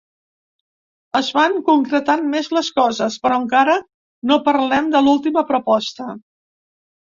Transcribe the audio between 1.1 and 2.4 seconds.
Es van concretant